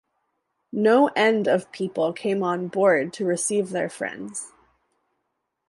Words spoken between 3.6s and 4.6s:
their friends.